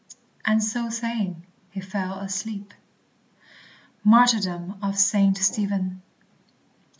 "And 0.43 0.63
so 0.63 0.89
saying, 0.89 1.45
he 1.69 1.79
fell 1.79 2.17
asleep." 2.17 2.73
MARTYRDOM 4.03 4.79
OF 4.81 4.97
SAINT 4.97 5.37
STEPHEN. 5.37 6.01